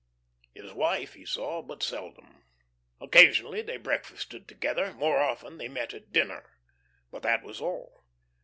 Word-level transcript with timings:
"_His 0.59 0.73
wife 0.73 1.13
he 1.13 1.27
saw 1.27 1.61
but 1.61 1.83
seldom. 1.83 2.43
Occasionally 2.99 3.61
they 3.61 3.77
breakfasted 3.77 4.47
together; 4.47 4.95
more 4.95 5.19
often 5.19 5.59
they 5.59 5.67
met 5.67 5.93
at 5.93 6.11
dinner. 6.11 6.57
But 7.11 7.21
that 7.21 7.43
was 7.43 7.61
all. 7.61 8.03